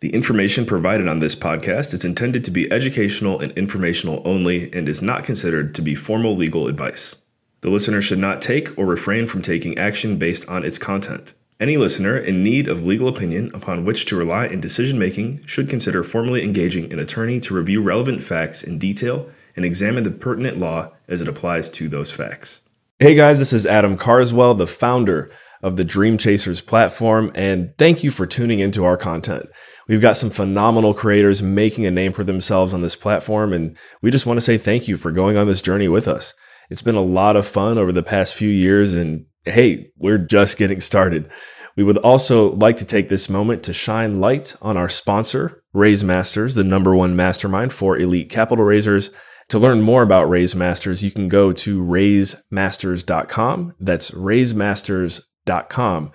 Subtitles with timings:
[0.00, 4.90] The information provided on this podcast is intended to be educational and informational only and
[4.90, 7.16] is not considered to be formal legal advice.
[7.62, 11.32] The listener should not take or refrain from taking action based on its content.
[11.58, 15.70] Any listener in need of legal opinion upon which to rely in decision making should
[15.70, 20.58] consider formally engaging an attorney to review relevant facts in detail and examine the pertinent
[20.58, 22.60] law as it applies to those facts.
[23.00, 25.30] Hey guys, this is Adam Carswell, the founder
[25.62, 29.48] of the Dream Chasers platform, and thank you for tuning into our content.
[29.88, 34.10] We've got some phenomenal creators making a name for themselves on this platform, and we
[34.10, 36.34] just want to say thank you for going on this journey with us.
[36.70, 40.58] It's been a lot of fun over the past few years, and hey, we're just
[40.58, 41.30] getting started.
[41.76, 46.02] We would also like to take this moment to shine light on our sponsor, Raise
[46.02, 49.10] Masters, the number one mastermind for elite capital raisers.
[49.50, 53.74] To learn more about Raise Masters, you can go to raisemasters.com.
[53.78, 56.12] That's raisemasters.com.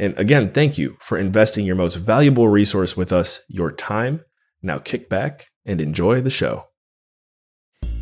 [0.00, 4.24] And again, thank you for investing your most valuable resource with us, your time.
[4.62, 6.64] Now kick back and enjoy the show.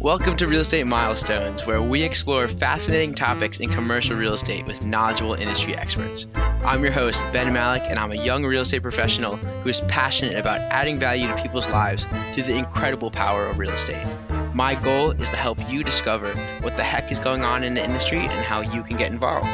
[0.01, 4.87] Welcome to Real Estate Milestones, where we explore fascinating topics in commercial real estate with
[4.87, 6.29] knowledgeable industry experts.
[6.37, 10.39] I'm your host, Ben Malik, and I'm a young real estate professional who is passionate
[10.39, 14.07] about adding value to people's lives through the incredible power of real estate.
[14.55, 17.85] My goal is to help you discover what the heck is going on in the
[17.85, 19.49] industry and how you can get involved.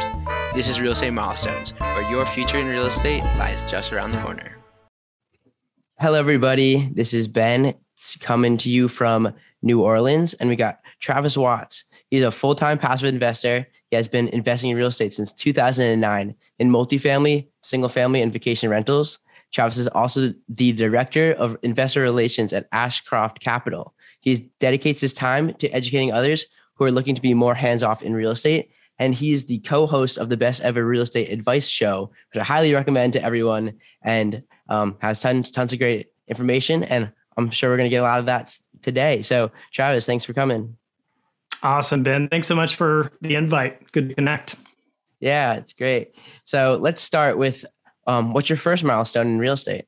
[0.55, 4.23] This is Real Estate Milestones, where your future in real estate lies just around the
[4.23, 4.57] corner.
[5.99, 6.89] Hello, everybody.
[6.95, 7.75] This is Ben
[8.21, 11.83] coming to you from New Orleans, and we got Travis Watts.
[12.09, 13.67] He's a full time passive investor.
[13.91, 18.71] He has been investing in real estate since 2009 in multifamily, single family, and vacation
[18.71, 19.19] rentals.
[19.53, 23.93] Travis is also the director of investor relations at Ashcroft Capital.
[24.21, 28.03] He dedicates his time to educating others who are looking to be more hands off
[28.03, 28.71] in real estate.
[28.98, 32.45] And he's the co host of the best ever real estate advice show, which I
[32.45, 36.84] highly recommend to everyone and um, has tons, tons of great information.
[36.84, 39.23] And I'm sure we're going to get a lot of that today.
[39.23, 40.77] So, Travis, thanks for coming.
[41.62, 42.28] Awesome, Ben.
[42.28, 43.91] Thanks so much for the invite.
[43.92, 44.57] Good to connect.
[45.20, 46.14] Yeah, it's great.
[46.45, 47.64] So, let's start with
[48.07, 49.86] um, what's your first milestone in real estate?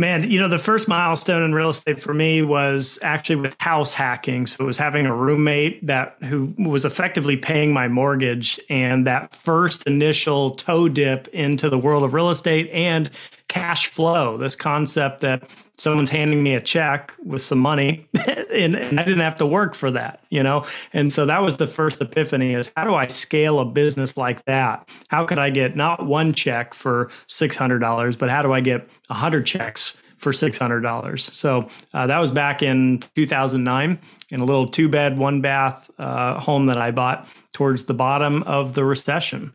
[0.00, 3.92] Man, you know, the first milestone in real estate for me was actually with house
[3.92, 4.46] hacking.
[4.46, 9.34] So it was having a roommate that who was effectively paying my mortgage and that
[9.34, 13.10] first initial toe dip into the world of real estate and
[13.50, 18.06] cash flow, this concept that someone's handing me a check with some money
[18.52, 20.64] and, and, I didn't have to work for that, you know?
[20.92, 24.44] And so that was the first epiphany is how do I scale a business like
[24.44, 24.88] that?
[25.08, 29.44] How could I get not one check for $600, but how do I get 100
[29.46, 31.18] checks for $600?
[31.20, 36.38] So uh, that was back in 2009 in a little two bed, one bath uh,
[36.38, 39.52] home that I bought towards the bottom of the recession.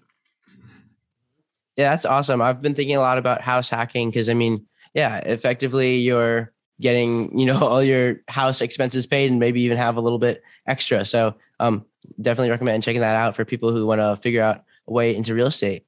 [1.77, 2.41] Yeah, that's awesome.
[2.41, 7.37] I've been thinking a lot about house hacking because I mean, yeah, effectively you're getting,
[7.37, 11.05] you know, all your house expenses paid and maybe even have a little bit extra.
[11.05, 11.85] So um
[12.21, 15.33] definitely recommend checking that out for people who want to figure out a way into
[15.33, 15.85] real estate.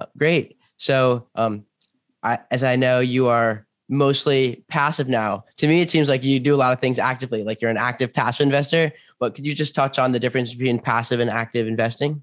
[0.00, 0.56] Uh, great.
[0.76, 1.64] So um
[2.22, 5.44] I, as I know you are mostly passive now.
[5.58, 7.78] To me, it seems like you do a lot of things actively, like you're an
[7.78, 8.92] active passive investor.
[9.18, 12.22] But could you just touch on the difference between passive and active investing?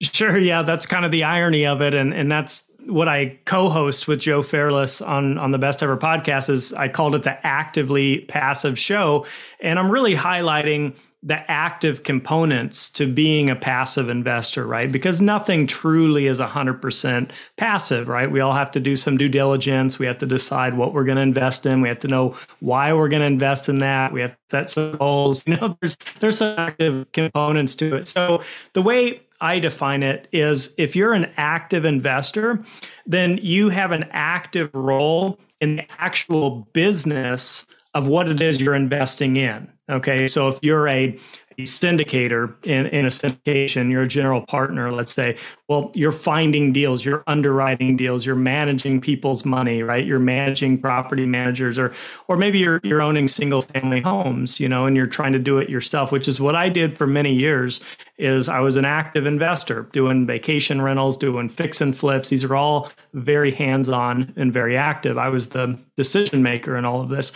[0.00, 0.38] Sure.
[0.38, 4.20] Yeah, that's kind of the irony of it, and and that's what I co-host with
[4.20, 6.48] Joe Fairless on on the Best Ever podcast.
[6.50, 9.26] Is I called it the actively passive show,
[9.60, 10.94] and I'm really highlighting
[11.24, 14.92] the active components to being a passive investor, right?
[14.92, 18.30] Because nothing truly is 100% passive, right?
[18.30, 19.98] We all have to do some due diligence.
[19.98, 21.80] We have to decide what we're going to invest in.
[21.80, 24.12] We have to know why we're going to invest in that.
[24.12, 25.44] We have to set some goals.
[25.44, 28.06] You know, there's there's some active components to it.
[28.06, 28.42] So
[28.74, 32.62] the way I define it is if you're an active investor,
[33.06, 38.74] then you have an active role in the actual business of what it is you're
[38.74, 39.72] investing in.
[39.88, 40.26] Okay.
[40.26, 41.16] So if you're a
[41.64, 45.36] syndicator in, in a syndication, you're a general partner, let's say,
[45.68, 50.06] well, you're finding deals, you're underwriting deals, you're managing people's money, right?
[50.06, 51.92] You're managing property managers or
[52.28, 55.58] or maybe you're you're owning single family homes, you know, and you're trying to do
[55.58, 57.80] it yourself, which is what I did for many years
[58.18, 62.28] is I was an active investor doing vacation rentals, doing fix and flips.
[62.28, 65.18] These are all very hands-on and very active.
[65.18, 67.32] I was the decision maker in all of this.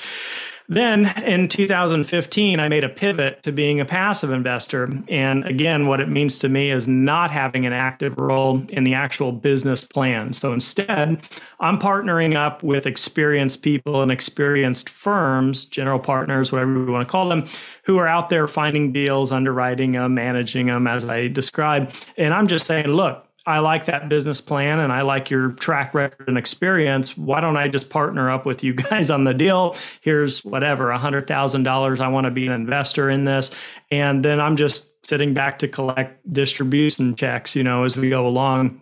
[0.68, 4.90] Then in 2015, I made a pivot to being a passive investor.
[5.08, 8.94] And again, what it means to me is not having an active role in the
[8.94, 10.32] actual business plan.
[10.32, 11.28] So instead,
[11.60, 17.10] I'm partnering up with experienced people and experienced firms, general partners, whatever we want to
[17.10, 17.46] call them,
[17.84, 22.06] who are out there finding deals, underwriting them, managing them, as I described.
[22.16, 25.94] And I'm just saying, look, I like that business plan and I like your track
[25.94, 27.16] record and experience.
[27.16, 29.76] Why don't I just partner up with you guys on the deal?
[30.00, 32.00] Here's whatever, $100,000.
[32.00, 33.50] I want to be an investor in this.
[33.90, 38.26] And then I'm just sitting back to collect distribution checks, you know, as we go
[38.26, 38.81] along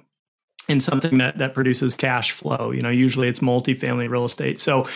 [0.70, 2.70] in something that that produces cash flow.
[2.70, 4.58] You know, usually it's multifamily real estate.
[4.58, 4.86] So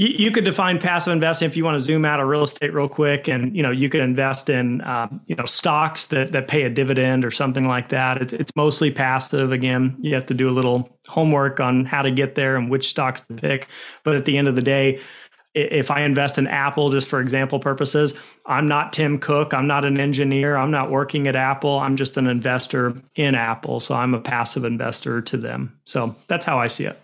[0.00, 2.88] you, could define passive investing if you want to zoom out of real estate real
[2.88, 6.62] quick, and you know you could invest in um, you know stocks that that pay
[6.62, 8.22] a dividend or something like that.
[8.22, 9.50] It's, it's mostly passive.
[9.50, 12.86] Again, you have to do a little homework on how to get there and which
[12.86, 13.66] stocks to pick.
[14.04, 15.00] But at the end of the day,
[15.54, 18.14] if I invest in Apple, just for example purposes,
[18.46, 19.54] I'm not Tim Cook.
[19.54, 20.56] I'm not an engineer.
[20.56, 21.78] I'm not working at Apple.
[21.78, 23.80] I'm just an investor in Apple.
[23.80, 25.78] So I'm a passive investor to them.
[25.84, 27.00] So that's how I see it.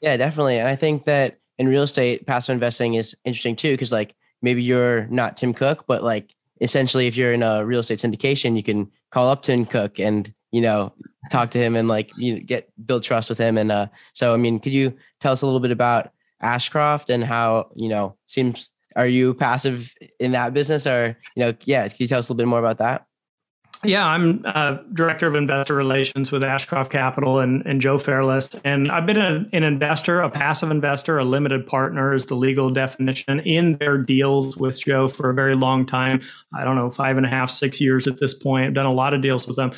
[0.00, 0.58] Yeah, definitely.
[0.58, 4.62] And I think that in real estate, passive investing is interesting too, because like maybe
[4.62, 8.62] you're not Tim Cook, but like essentially if you're in a real estate syndication, you
[8.62, 10.92] can call up Tim Cook and you know
[11.30, 13.56] talk to him and like you know, get build trust with him.
[13.56, 16.10] And uh, so I mean, could you tell us a little bit about
[16.44, 21.54] Ashcroft and how you know seems are you passive in that business or you know
[21.64, 23.06] yeah can you tell us a little bit more about that
[23.84, 28.54] yeah, I'm uh, director of investor relations with Ashcroft Capital and, and Joe Fairless.
[28.64, 32.70] And I've been a, an investor, a passive investor, a limited partner is the legal
[32.70, 36.22] definition in their deals with Joe for a very long time.
[36.54, 38.66] I don't know, five and a half, six years at this point.
[38.66, 39.72] I've done a lot of deals with them.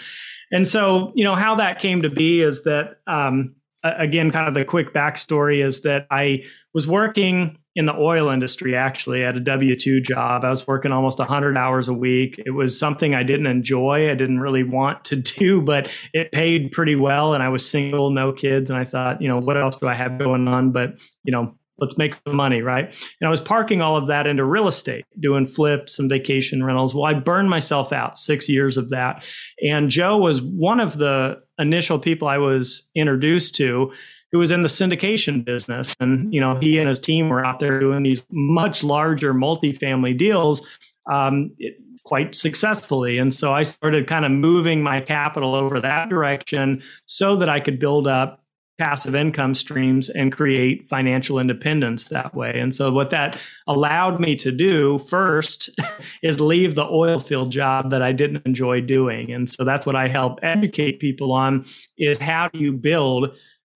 [0.53, 3.57] And so, you know, how that came to be is that, um,
[3.99, 6.45] again, kind of the quick backstory is that I
[6.75, 10.45] was working in the oil industry actually at a w2 job.
[10.45, 12.41] I was working almost 100 hours a week.
[12.45, 16.73] It was something i didn't enjoy i didn't really want to do but it paid
[16.73, 19.77] pretty well and i was single no kids and i thought you know what else
[19.77, 20.73] do i have going on?
[20.73, 22.87] But you know let's make the money right
[23.21, 26.95] and i was parking all of that into real estate doing flips and vacation rentals
[26.95, 29.25] well i burned myself out six years of that
[29.63, 33.91] and joe was one of the initial people i was introduced to
[34.33, 35.95] who was in the syndication business.
[36.01, 40.19] And, you know, he and his team were out there doing these much larger multifamily
[40.19, 40.67] deals
[41.11, 43.19] um, it, quite successfully.
[43.19, 47.61] And so I started kind of moving my capital over that direction so that I
[47.61, 48.43] could build up
[48.79, 52.59] passive income streams and create financial independence that way.
[52.59, 55.71] And so what that allowed me to do first
[56.23, 59.33] is leave the oil field job that I didn't enjoy doing.
[59.33, 61.65] And so that's what I help educate people on
[61.97, 63.31] is how do you build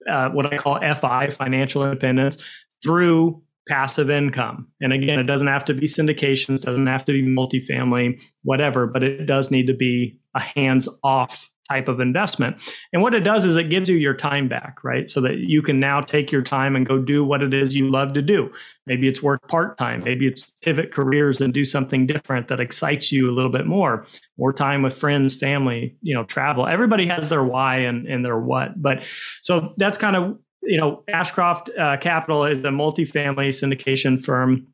[0.08, 2.38] uh, what I call FI, financial independence,
[2.82, 4.68] through passive income.
[4.80, 9.02] And again, it doesn't have to be syndications, doesn't have to be multifamily, whatever, but
[9.02, 12.60] it does need to be a hands off type of investment.
[12.92, 15.10] And what it does is it gives you your time back, right?
[15.10, 17.88] So that you can now take your time and go do what it is you
[17.88, 18.52] love to do.
[18.86, 23.12] Maybe it's work part time, maybe it's pivot careers and do something different that excites
[23.12, 24.04] you a little bit more.
[24.36, 26.66] More time with friends, family, you know, travel.
[26.66, 28.80] Everybody has their why and, and their what.
[28.80, 29.04] But
[29.42, 34.66] so that's kind of, you know, Ashcroft uh, Capital is a multifamily syndication firm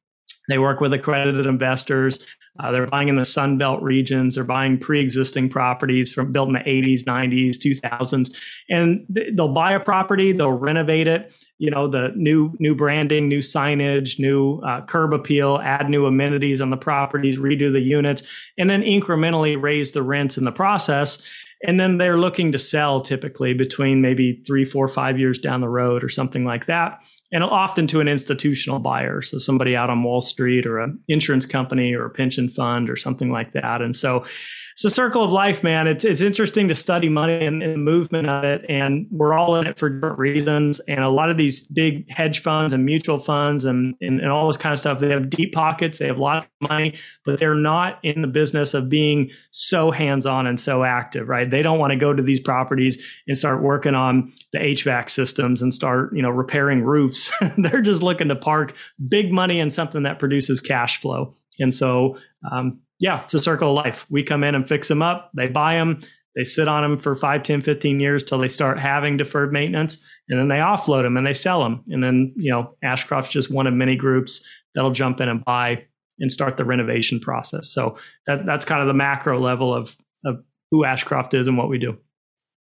[0.48, 2.24] they work with accredited investors.
[2.58, 4.34] Uh, they're buying in the Sun Belt regions.
[4.34, 8.34] They're buying pre-existing properties from built in the 80s, 90s, 2000s,
[8.70, 11.34] and they'll buy a property, they'll renovate it.
[11.58, 16.60] You know, the new new branding, new signage, new uh, curb appeal, add new amenities
[16.60, 18.22] on the properties, redo the units,
[18.58, 21.22] and then incrementally raise the rents in the process.
[21.62, 25.68] And then they're looking to sell typically between maybe three, four, five years down the
[25.68, 26.98] road or something like that.
[27.32, 29.22] And often to an institutional buyer.
[29.22, 32.96] So somebody out on Wall Street or an insurance company or a pension fund or
[32.96, 33.80] something like that.
[33.80, 34.24] And so
[34.76, 35.86] it's a circle of life, man.
[35.86, 39.56] It's it's interesting to study money and, and, the movement of it, and we're all
[39.56, 40.80] in it for different reasons.
[40.80, 44.46] And a lot of these big hedge funds and mutual funds and, and, and all
[44.48, 46.92] this kind of stuff, they have deep pockets, they have a lot of money,
[47.24, 51.50] but they're not in the business of being so hands-on and so active, right?
[51.50, 55.62] They don't want to go to these properties and start working on the HVAC systems
[55.62, 57.32] and start, you know, repairing roofs.
[57.56, 58.74] they're just looking to park
[59.08, 61.34] big money in something that produces cash flow.
[61.58, 62.18] And so
[62.52, 64.06] um, yeah, it's a circle of life.
[64.10, 65.30] We come in and fix them up.
[65.34, 66.00] They buy them.
[66.34, 70.02] They sit on them for 5, 10, 15 years till they start having deferred maintenance.
[70.28, 71.82] And then they offload them and they sell them.
[71.88, 75.84] And then, you know, Ashcroft's just one of many groups that'll jump in and buy
[76.18, 77.68] and start the renovation process.
[77.68, 81.68] So that, that's kind of the macro level of, of who Ashcroft is and what
[81.68, 81.96] we do.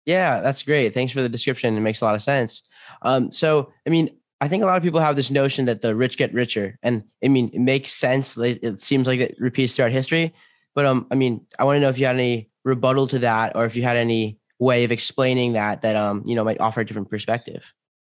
[0.05, 0.93] Yeah, that's great.
[0.93, 1.77] Thanks for the description.
[1.77, 2.63] It makes a lot of sense.
[3.03, 4.09] Um, so, I mean,
[4.41, 7.03] I think a lot of people have this notion that the rich get richer, and
[7.23, 8.35] I mean, it makes sense.
[8.37, 10.33] It seems like it repeats throughout history.
[10.73, 13.55] But um, I mean, I want to know if you had any rebuttal to that,
[13.55, 16.81] or if you had any way of explaining that that um, you know, might offer
[16.81, 17.63] a different perspective.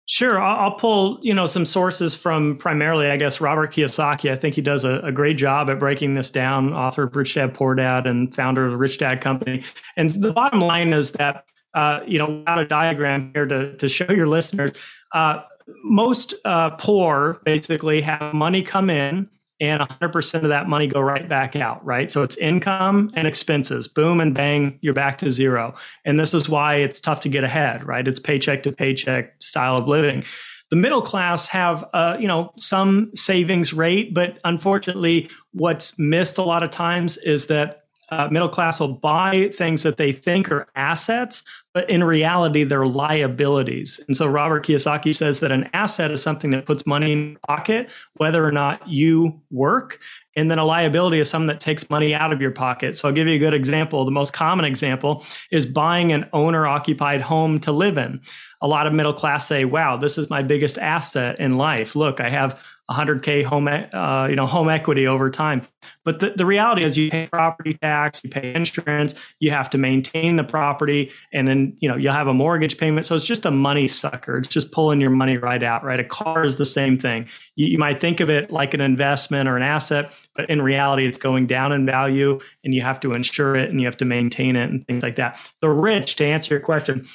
[0.06, 4.30] Sure, I'll pull you know some sources from primarily, I guess, Robert Kiyosaki.
[4.30, 6.74] I think he does a, a great job at breaking this down.
[6.74, 9.64] Author of Rich Dad Poor Dad and founder of the Rich Dad Company.
[9.96, 13.88] And the bottom line is that uh, you know, without a diagram here to, to
[13.88, 14.72] show your listeners,
[15.14, 15.42] uh,
[15.84, 21.28] most uh, poor basically have money come in and 100% of that money go right
[21.28, 22.12] back out, right?
[22.12, 23.88] So it's income and expenses.
[23.88, 25.74] Boom and bang, you're back to zero.
[26.06, 28.08] And this is why it's tough to get ahead, right?
[28.08, 30.24] It's paycheck to paycheck style of living.
[30.70, 36.44] The middle class have, uh, you know, some savings rate, but unfortunately, what's missed a
[36.44, 40.68] lot of times is that uh, middle class will buy things that they think are
[40.76, 41.44] assets,
[41.78, 44.02] but in reality, they're liabilities.
[44.08, 47.40] And so Robert Kiyosaki says that an asset is something that puts money in your
[47.48, 50.00] pocket, whether or not you work.
[50.36, 52.98] And then a liability is something that takes money out of your pocket.
[52.98, 54.06] So I'll give you a good example.
[54.06, 58.22] The most common example is buying an owner occupied home to live in.
[58.64, 61.96] A lot of middle class say, wow, this is my biggest asset in life.
[61.96, 65.62] Look, I have 100k home uh, you know home equity over time.
[66.06, 69.78] But the, the reality is you pay property tax you pay insurance you have to
[69.78, 73.06] maintain the property and then you know you'll have a mortgage payment.
[73.06, 74.38] So it's just a money sucker.
[74.38, 76.00] It's just pulling your money right out right?
[76.00, 77.28] A car is the same thing.
[77.56, 81.06] You, you might think of it like an investment or an asset but in reality
[81.06, 84.06] it's going down in value and you have to insure it and you have to
[84.06, 85.40] maintain it and things like that.
[85.62, 87.06] The rich to answer your question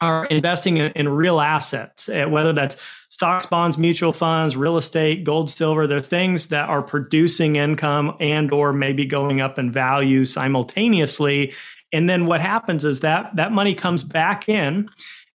[0.00, 2.76] are investing in, in real assets, eh, whether that's
[3.16, 5.86] stocks, bonds, mutual funds, real estate, gold, silver.
[5.86, 11.54] They're things that are producing income and or maybe going up in value simultaneously.
[11.94, 14.90] And then what happens is that that money comes back in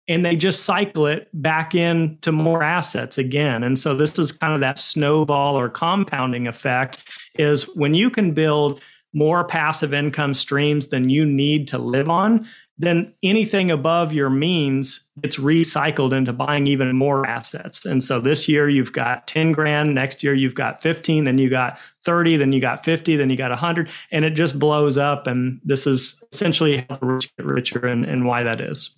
[0.08, 3.64] and they just cycle it back into more assets again.
[3.64, 7.00] And so this is kind of that snowball or compounding effect
[7.34, 8.80] is when you can build
[9.12, 12.48] more passive income streams than you need to live on,
[12.78, 17.86] then anything above your means gets recycled into buying even more assets.
[17.86, 21.50] And so this year you've got 10 grand, next year you've got 15, then you
[21.50, 25.28] got 30, then you got 50, then you got 100, and it just blows up.
[25.28, 28.96] And this is essentially how the rich get richer and, and why that is.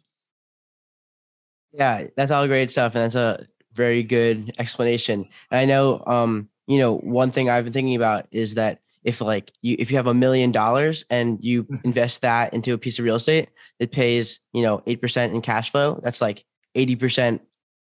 [1.74, 2.96] Yeah, that's all great stuff.
[2.96, 5.28] And that's a very good explanation.
[5.52, 9.22] And I know, um, you know, one thing I've been thinking about is that if
[9.22, 11.76] like you if you have a million dollars and you mm-hmm.
[11.84, 15.72] invest that into a piece of real estate that pays you know 8% in cash
[15.72, 16.46] flow that's like
[16.76, 17.40] 80%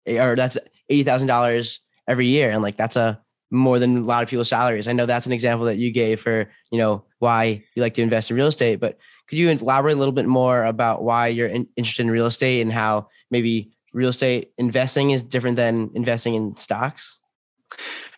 [0.07, 0.59] eh, or that's
[0.91, 1.79] $80000
[2.09, 2.51] every year.
[2.51, 4.89] And like that's a more than a lot of people's salaries.
[4.89, 8.03] I know that's an example that you gave for you know why you like to
[8.03, 11.49] invest in real estate but could you elaborate a little bit more about why you're
[11.49, 16.35] in, interested in real estate and how maybe real estate investing is different than investing
[16.35, 17.19] in stocks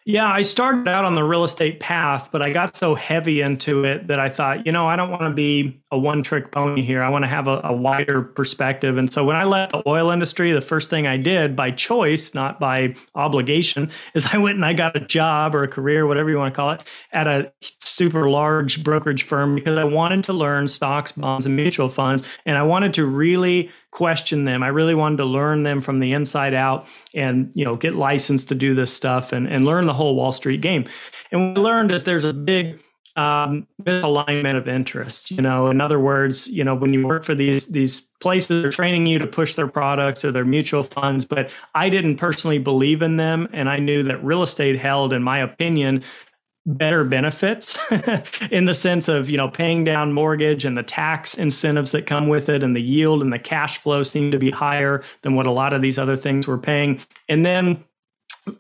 [0.07, 3.85] yeah, I started out on the real estate path, but I got so heavy into
[3.85, 6.83] it that I thought, you know, I don't want to be a one trick pony
[6.83, 7.03] here.
[7.03, 8.99] I want to have a, a, wider perspective.
[8.99, 12.35] And so when I left the oil industry, the first thing I did by choice,
[12.35, 16.29] not by obligation, is I went and I got a job or a career, whatever
[16.29, 16.83] you want to call it,
[17.13, 21.89] at a super large brokerage firm because I wanted to learn stocks, bonds, and mutual
[21.89, 22.23] funds.
[22.45, 24.63] And I wanted to really question them.
[24.63, 28.49] I really wanted to learn them from the inside out and, you know, get licensed
[28.49, 30.87] to do this stuff and, and learn the whole Wall Street game.
[31.31, 32.81] And I learned is there's a big
[33.17, 35.31] um, misalignment of interest.
[35.31, 38.71] You know, in other words, you know, when you work for these these places, they're
[38.73, 43.03] training you to push their products or their mutual funds, but I didn't personally believe
[43.03, 46.03] in them, and I knew that real estate held, in my opinion,
[46.67, 47.79] better benefits
[48.51, 52.29] in the sense of you know paying down mortgage and the tax incentives that come
[52.29, 55.47] with it and the yield and the cash flow seem to be higher than what
[55.47, 56.99] a lot of these other things were paying.
[57.29, 57.85] And then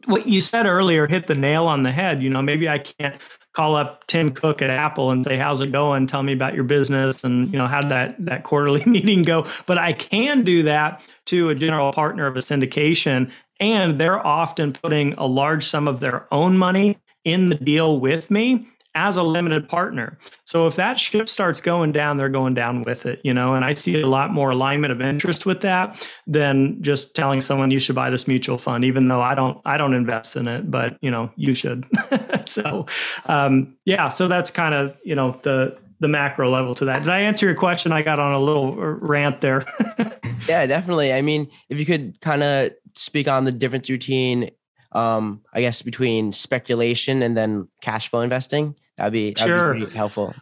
[0.05, 2.23] what you said earlier hit the nail on the head.
[2.23, 3.17] You know maybe i can't
[3.55, 6.07] call up tim cook at apple and say how's it going?
[6.07, 9.47] Tell me about your business and you know how that that quarterly meeting go?
[9.65, 14.75] But i can do that to a general partner of a syndication and they're often
[14.75, 19.23] putting a large sum of their own money in the deal with me as a
[19.23, 20.19] limited partner.
[20.45, 23.65] So if that ship starts going down, they're going down with it, you know, and
[23.65, 27.81] I see a lot more alignment of interest with that than just telling someone you
[27.81, 30.97] should buy this mutual fund, even though I don't, I don't invest in it, but
[31.01, 31.87] you know, you should.
[32.47, 32.87] so,
[33.27, 37.01] um, yeah, so that's kind of, you know, the, the macro level to that.
[37.01, 37.91] Did I answer your question?
[37.91, 39.65] I got on a little rant there.
[40.49, 41.13] yeah, definitely.
[41.13, 44.51] I mean, if you could kind of speak on the difference between
[44.95, 48.77] um, I guess between speculation and then cash flow investing.
[48.97, 49.75] That'd be, that'd sure.
[49.75, 50.35] be pretty helpful.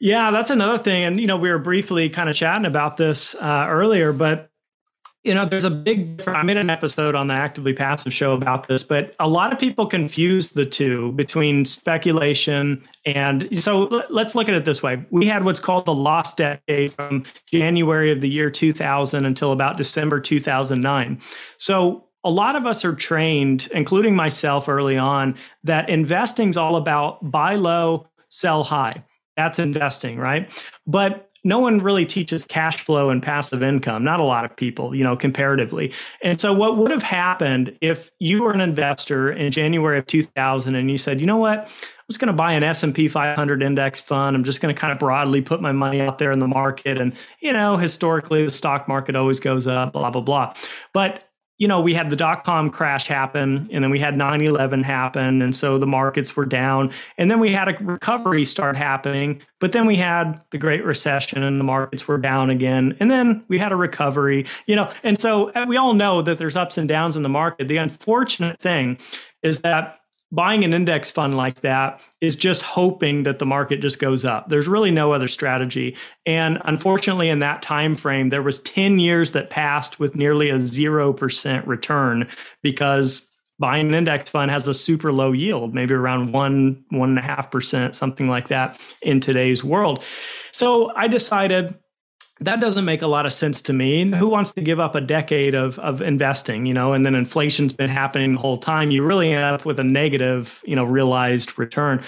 [0.00, 1.04] Yeah, that's another thing.
[1.04, 4.50] And, you know, we were briefly kind of chatting about this uh, earlier, but,
[5.24, 8.68] you know, there's a big I made an episode on the Actively Passive show about
[8.68, 14.48] this, but a lot of people confuse the two between speculation and so let's look
[14.48, 15.04] at it this way.
[15.10, 19.76] We had what's called the lost decade from January of the year 2000 until about
[19.76, 21.20] December 2009.
[21.58, 26.76] So a lot of us are trained, including myself early on, that investing is all
[26.76, 29.04] about buy low, sell high.
[29.36, 30.50] That's investing, right?
[30.86, 34.02] But no one really teaches cash flow and passive income.
[34.02, 35.92] Not a lot of people, you know, comparatively.
[36.22, 40.74] And so, what would have happened if you were an investor in January of 2000
[40.74, 44.00] and you said, you know what, I'm just going to buy an S&P 500 index
[44.00, 44.34] fund.
[44.34, 47.00] I'm just going to kind of broadly put my money out there in the market.
[47.00, 50.54] And, you know, historically, the stock market always goes up, blah, blah, blah.
[50.92, 51.27] But
[51.58, 54.82] you know, we had the dot com crash happen and then we had 9 11
[54.84, 55.42] happen.
[55.42, 56.92] And so the markets were down.
[57.18, 59.42] And then we had a recovery start happening.
[59.58, 62.96] But then we had the Great Recession and the markets were down again.
[63.00, 64.90] And then we had a recovery, you know.
[65.02, 67.66] And so we all know that there's ups and downs in the market.
[67.66, 68.98] The unfortunate thing
[69.42, 69.98] is that
[70.30, 74.48] buying an index fund like that is just hoping that the market just goes up.
[74.48, 75.96] There's really no other strategy.
[76.26, 80.56] And unfortunately in that time frame there was 10 years that passed with nearly a
[80.56, 82.28] 0% return
[82.62, 83.26] because
[83.58, 87.22] buying an index fund has a super low yield maybe around one one and a
[87.22, 90.04] half percent something like that in today's world.
[90.52, 91.74] So i decided
[92.40, 94.10] that doesn't make a lot of sense to me.
[94.12, 97.72] Who wants to give up a decade of of investing, you know, and then inflation's
[97.72, 98.90] been happening the whole time?
[98.90, 102.02] You really end up with a negative, you know, realized return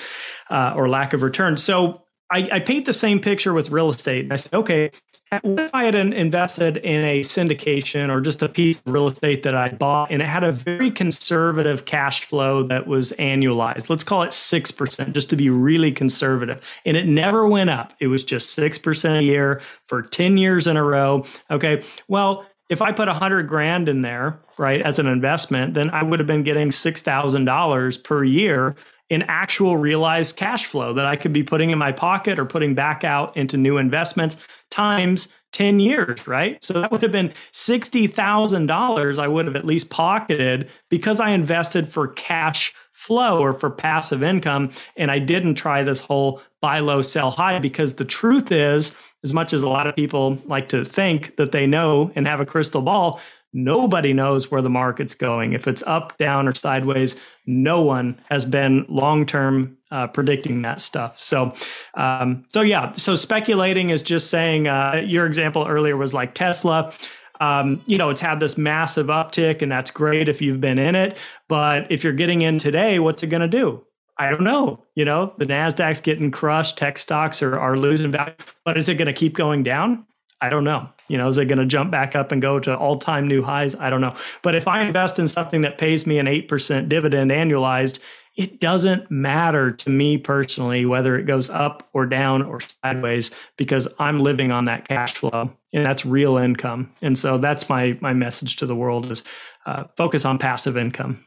[0.51, 1.57] uh, or lack of return.
[1.57, 4.25] So I, I paint the same picture with real estate.
[4.25, 4.91] And I said, okay,
[5.31, 9.45] what if I had invested in a syndication or just a piece of real estate
[9.45, 13.89] that I bought and it had a very conservative cash flow that was annualized?
[13.89, 16.61] Let's call it 6%, just to be really conservative.
[16.85, 17.95] And it never went up.
[18.01, 21.25] It was just 6% a year for 10 years in a row.
[21.51, 21.85] Okay.
[22.09, 26.03] Well, if I put a hundred grand in there, right, as an investment, then I
[26.05, 28.77] would have been getting $6,000 per year
[29.11, 32.75] in actual realized cash flow that I could be putting in my pocket or putting
[32.75, 34.37] back out into new investments
[34.71, 36.63] times 10 years, right?
[36.63, 41.89] So that would have been $60,000 I would have at least pocketed because I invested
[41.89, 44.71] for cash flow or for passive income.
[44.97, 49.35] And I didn't try this whole buy low, sell high because the truth is, as
[49.35, 52.47] much as a lot of people like to think that they know and have a
[52.47, 53.21] crystal ball,
[53.53, 55.55] Nobody knows where the market's going.
[55.55, 60.81] If it's up, down, or sideways, no one has been long term uh, predicting that
[60.81, 61.21] stuff.
[61.21, 61.53] So,
[61.95, 62.93] um, so yeah.
[62.93, 64.69] So speculating is just saying.
[64.69, 66.93] Uh, your example earlier was like Tesla.
[67.41, 70.95] Um, you know, it's had this massive uptick, and that's great if you've been in
[70.95, 71.17] it.
[71.49, 73.85] But if you're getting in today, what's it going to do?
[74.19, 74.85] I don't know.
[74.95, 76.77] You know, the Nasdaq's getting crushed.
[76.77, 78.35] Tech stocks are are losing value,
[78.65, 80.07] but is it going to keep going down?
[80.41, 80.89] I don't know.
[81.09, 83.43] You know, is it going to jump back up and go to all time new
[83.43, 83.75] highs?
[83.75, 84.17] I don't know.
[84.43, 87.99] But if I invest in something that pays me an 8% dividend annualized,
[88.37, 93.89] it doesn't matter to me personally whether it goes up or down or sideways because
[93.99, 96.93] I'm living on that cash flow and that's real income.
[97.03, 99.25] And so that's my my message to the world is
[99.67, 101.25] uh, focus on passive income.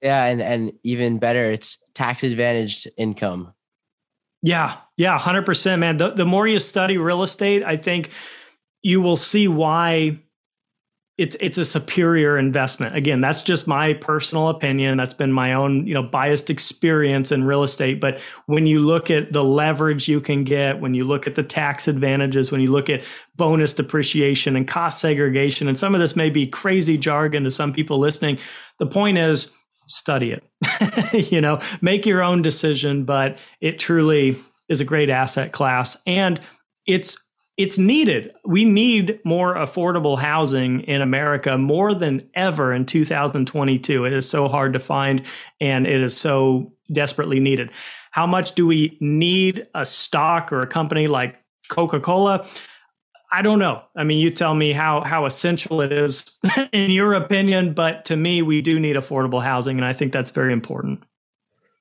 [0.00, 3.52] Yeah, and and even better, it's tax advantaged income.
[4.42, 5.96] Yeah, yeah, hundred percent, man.
[5.96, 8.10] The the more you study real estate, I think
[8.82, 10.18] you will see why
[11.18, 12.96] it's it's a superior investment.
[12.96, 14.96] Again, that's just my personal opinion.
[14.96, 18.00] That's been my own, you know, biased experience in real estate.
[18.00, 21.44] But when you look at the leverage you can get, when you look at the
[21.44, 23.04] tax advantages, when you look at
[23.36, 27.72] bonus depreciation and cost segregation, and some of this may be crazy jargon to some
[27.72, 28.38] people listening,
[28.80, 29.52] the point is
[29.92, 31.30] study it.
[31.32, 34.36] you know, make your own decision, but it truly
[34.68, 36.40] is a great asset class and
[36.86, 37.16] it's
[37.58, 38.32] it's needed.
[38.46, 44.06] We need more affordable housing in America more than ever in 2022.
[44.06, 45.22] It is so hard to find
[45.60, 47.70] and it is so desperately needed.
[48.10, 51.36] How much do we need a stock or a company like
[51.68, 52.46] Coca-Cola?
[53.32, 53.82] I don't know.
[53.96, 56.30] I mean, you tell me how how essential it is
[56.72, 60.30] in your opinion, but to me we do need affordable housing and I think that's
[60.30, 61.02] very important.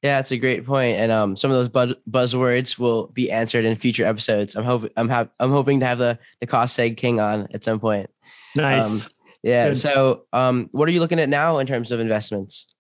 [0.02, 3.66] Yeah, that's a great point, and um, some of those buzz- buzzwords will be answered
[3.66, 4.56] in future episodes.
[4.56, 7.64] I'm hoping I'm ha- I'm hoping to have the the cost seg king on at
[7.64, 8.10] some point.
[8.56, 9.06] Nice.
[9.06, 9.12] Um,
[9.44, 9.68] yeah.
[9.68, 9.78] Good.
[9.78, 12.74] So, um, what are you looking at now in terms of investments?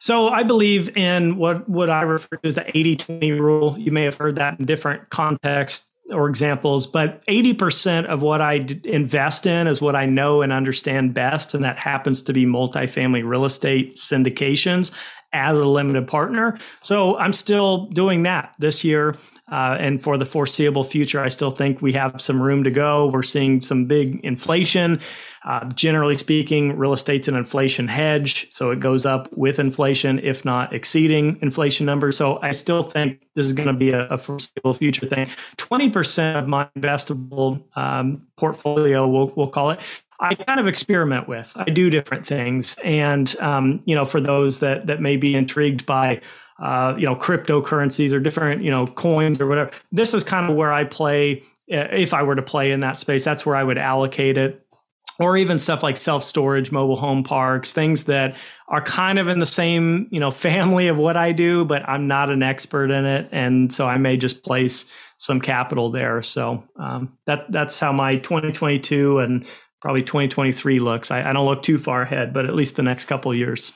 [0.00, 3.76] So I believe in what what I refer to as the 80-20 rule.
[3.78, 8.66] You may have heard that in different contexts or examples, but 80% of what I
[8.84, 11.54] invest in is what I know and understand best.
[11.54, 14.94] And that happens to be multifamily real estate syndications
[15.32, 16.58] as a limited partner.
[16.82, 19.14] So I'm still doing that this year.
[19.50, 23.06] Uh, and for the foreseeable future, I still think we have some room to go.
[23.06, 25.00] We're seeing some big inflation.
[25.44, 28.52] Uh, generally speaking, real estate's an inflation hedge.
[28.52, 32.16] So it goes up with inflation, if not exceeding inflation numbers.
[32.16, 35.30] So I still think this is going to be a, a foreseeable future thing.
[35.56, 39.80] 20% of my investable um, portfolio, we'll, we'll call it,
[40.20, 41.52] I kind of experiment with.
[41.56, 45.86] I do different things, and um, you know, for those that that may be intrigued
[45.86, 46.20] by
[46.58, 50.56] uh, you know cryptocurrencies or different you know coins or whatever, this is kind of
[50.56, 53.78] where I play if I were to play in that space, that's where I would
[53.78, 54.64] allocate it.
[55.20, 58.36] Or even stuff like self storage, mobile home parks, things that
[58.68, 62.06] are kind of in the same you know family of what I do, but I'm
[62.06, 64.84] not an expert in it, and so I may just place
[65.16, 66.22] some capital there.
[66.22, 69.44] So um, that that's how my 2022 and
[69.80, 71.10] probably 2023 looks.
[71.10, 73.72] I, I, don't look too far ahead, but at least the next couple years.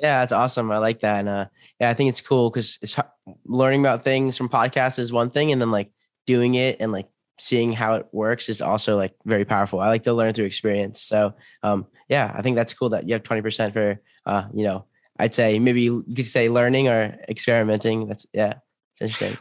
[0.00, 0.70] Yeah, that's awesome.
[0.70, 1.20] I like that.
[1.20, 1.46] And uh,
[1.80, 2.96] yeah, I think it's cool because it's
[3.44, 5.90] learning about things from podcasts is one thing, and then like
[6.26, 7.06] doing it and like
[7.38, 9.80] seeing how it works is also like very powerful.
[9.80, 11.00] I like to learn through experience.
[11.00, 14.84] So um, yeah, I think that's cool that you have 20% for uh, you know,
[15.18, 18.06] I'd say maybe you could say learning or experimenting.
[18.06, 18.54] That's yeah,
[18.92, 19.38] it's interesting.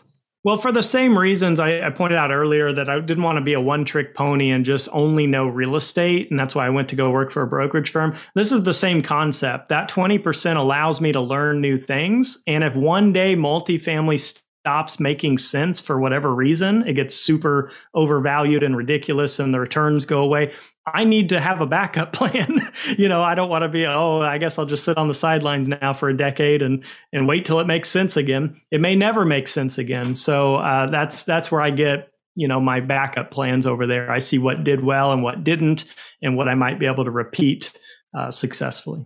[0.47, 3.43] Well, for the same reasons I, I, pointed out earlier that I didn't want to
[3.43, 6.31] be a one trick pony and just only know real estate.
[6.31, 8.15] And that's why I went to go work for a brokerage firm.
[8.33, 9.67] This is the same concept.
[9.67, 12.41] That 20% allows me to learn new things.
[12.47, 14.21] And if one day multifamily
[14.67, 20.03] stops making sense for whatever reason, it gets super overvalued and ridiculous and the returns
[20.05, 20.51] go away.
[20.85, 22.59] I need to have a backup plan.
[22.97, 25.13] you know, I don't want to be, oh, I guess I'll just sit on the
[25.13, 28.59] sidelines now for a decade and and wait till it makes sense again.
[28.69, 30.15] It may never make sense again.
[30.15, 34.11] So uh, that's that's where I get you know my backup plans over there.
[34.11, 35.85] I see what did well and what didn't,
[36.21, 37.71] and what I might be able to repeat
[38.13, 39.05] uh, successfully.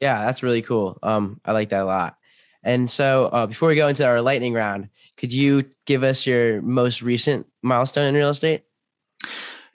[0.00, 0.98] Yeah, that's really cool.
[1.00, 2.16] Um, I like that a lot.
[2.62, 6.62] And so, uh, before we go into our lightning round, could you give us your
[6.62, 8.64] most recent milestone in real estate?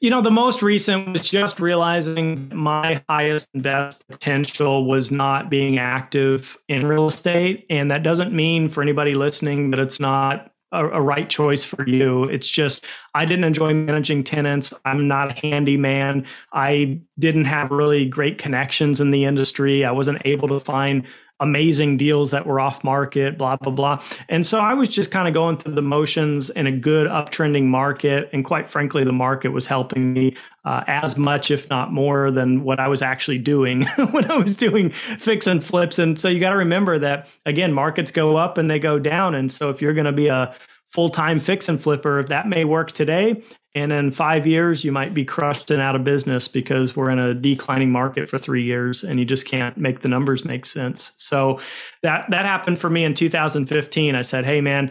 [0.02, 5.50] You know, the most recent was just realizing my highest and best potential was not
[5.50, 7.66] being active in real estate.
[7.70, 11.88] And that doesn't mean for anybody listening that it's not a, a, right choice for
[11.88, 12.26] you.
[12.26, 14.74] It's just I didn't enjoy managing tenants.
[14.84, 16.26] I'm not a handyman.
[16.52, 19.86] I didn't have really great connections in the industry.
[19.86, 21.08] I wasn't able to find
[21.40, 24.02] amazing deals that were off market, blah, blah, blah.
[24.30, 27.66] And so I was just kind of going through the motions in a good uptrending
[27.66, 28.30] market.
[28.32, 32.64] And quite frankly, the market was helping me uh, as much, if not more, than
[32.64, 36.00] what I was actually doing when I was doing fix and flips.
[36.00, 39.36] And so you got to remember that, again, markets go up and they go down.
[39.36, 40.56] And so if you're going to be a
[40.96, 43.44] full time fix and flipper, that may work today.
[43.76, 47.20] And in five years, you might be crushed and out of business because we're in
[47.20, 51.12] a declining market for three years and you just can't make the numbers make sense.
[51.18, 51.60] So
[52.02, 54.16] that, that happened for me in 2015.
[54.16, 54.90] I said, Hey, man,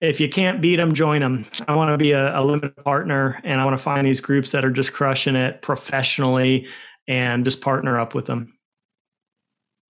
[0.00, 1.46] if you can't beat them, join them.
[1.68, 4.50] I want to be a, a limited partner and I want to find these groups
[4.50, 6.66] that are just crushing it professionally
[7.06, 8.58] and just partner up with them.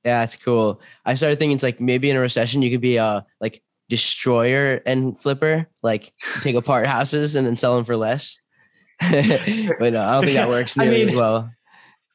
[0.05, 0.83] Yeah, that's cool.
[1.07, 4.81] I started thinking it's like maybe in a recession you could be a like destroyer
[4.87, 8.39] and flipper, like take apart houses and then sell them for less.
[9.01, 11.51] but no, I don't think that works nearly I mean, as well.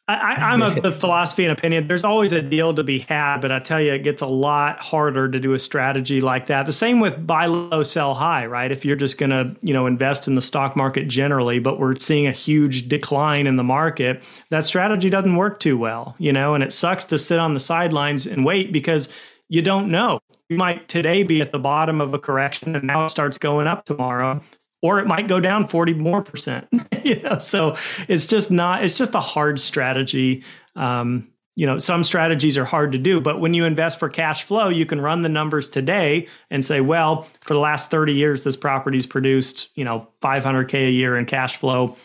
[0.10, 1.88] I, am of the philosophy and opinion.
[1.88, 4.80] There's always a deal to be had, but I tell you, it gets a lot
[4.80, 6.66] harder to do a strategy like that.
[6.66, 8.72] The same with buy low, sell high, right?
[8.72, 11.96] If you're just going to, you know, invest in the stock market generally, but we're
[12.00, 16.56] seeing a huge decline in the market, that strategy doesn't work too well, you know.
[16.56, 19.10] And it sucks to sit on the sidelines and wait because
[19.48, 23.10] you don't know might today be at the bottom of a correction and now it
[23.10, 24.42] starts going up tomorrow
[24.82, 26.68] or it might go down 40 more percent.
[27.04, 27.76] You know so
[28.08, 30.44] it's just not it's just a hard strategy.
[30.76, 34.44] Um, you know some strategies are hard to do but when you invest for cash
[34.44, 38.44] flow you can run the numbers today and say well for the last 30 years
[38.44, 41.96] this property's produced you know 500k a year in cash flow.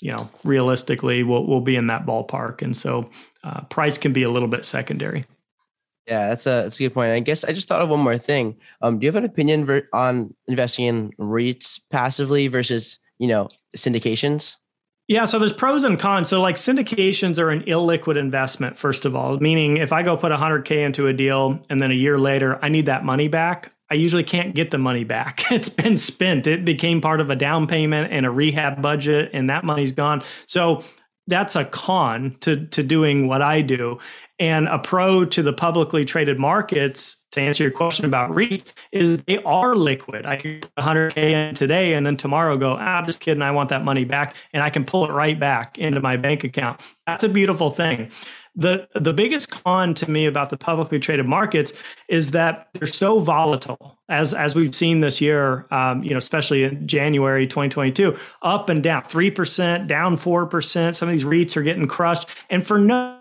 [0.00, 2.62] You know realistically we'll, we'll be in that ballpark.
[2.62, 3.10] And so
[3.44, 5.24] uh, price can be a little bit secondary
[6.08, 7.12] yeah, that's a that's a good point.
[7.12, 8.56] I guess I just thought of one more thing.
[8.80, 13.48] Um, do you have an opinion ver- on investing in REITs passively versus you know
[13.76, 14.56] syndications?
[15.06, 16.28] Yeah, so there's pros and cons.
[16.28, 20.32] So like syndications are an illiquid investment, first of all, meaning if I go put
[20.32, 23.94] 100K into a deal and then a year later I need that money back, I
[23.94, 25.44] usually can't get the money back.
[25.50, 26.46] It's been spent.
[26.46, 30.22] It became part of a down payment and a rehab budget and that money's gone.
[30.46, 30.82] So
[31.28, 33.98] that's a con to to doing what I do.
[34.40, 39.18] And a pro to the publicly traded markets, to answer your question about REITs, is
[39.18, 40.26] they are liquid.
[40.26, 43.84] I can 100K in today and then tomorrow go, ah, just kidding, I want that
[43.84, 44.36] money back.
[44.52, 46.80] And I can pull it right back into my bank account.
[47.06, 48.10] That's a beautiful thing.
[48.58, 51.72] The, the biggest con to me about the publicly traded markets
[52.08, 55.68] is that they're so volatile, as as we've seen this year.
[55.70, 60.96] Um, you know, especially in January 2022, up and down, three percent, down four percent.
[60.96, 63.20] Some of these REITs are getting crushed, and for no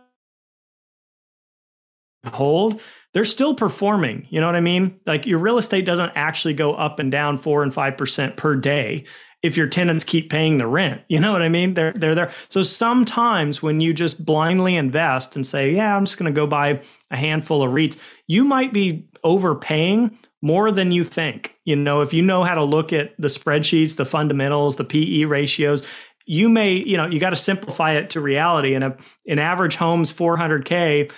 [2.25, 2.81] hold,
[3.13, 4.25] they're still performing.
[4.29, 4.99] You know what I mean?
[5.05, 9.05] Like your real estate doesn't actually go up and down four and 5% per day.
[9.47, 11.01] If your tenants keep paying the rent.
[11.07, 11.73] You know what I mean?
[11.73, 12.31] They're they're there.
[12.49, 16.45] So sometimes when you just blindly invest and say, "Yeah, I'm just going to go
[16.45, 21.55] buy a handful of REITs," you might be overpaying more than you think.
[21.65, 25.23] You know, if you know how to look at the spreadsheets, the fundamentals, the PE
[25.23, 25.83] ratios,
[26.25, 28.73] you may, you know, you got to simplify it to reality.
[28.73, 31.11] And a an average home's 400k,